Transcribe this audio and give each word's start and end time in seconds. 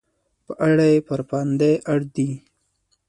په 0.45 0.53
اړه 0.67 0.85
یې 0.91 0.99
پر 1.07 1.19
پابندۍ 1.29 1.73
اړ 1.91 1.99
دي. 2.15 2.29